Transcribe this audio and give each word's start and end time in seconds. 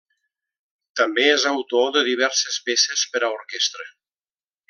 També 1.01 1.25
és 1.33 1.45
autor 1.49 1.91
de 1.97 2.03
diverses 2.09 2.59
peces 2.71 3.05
per 3.13 3.23
a 3.23 3.31
orquestra. 3.39 3.87